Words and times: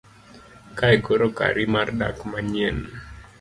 kae 0.77 0.97
koro 1.05 1.27
kari 1.37 1.63
mar 1.73 1.87
dak 1.99 2.17
manyien 2.31 2.77